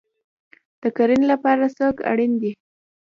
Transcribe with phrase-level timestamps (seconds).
[0.81, 2.51] د کرنې لپاره څوک اړین دی؟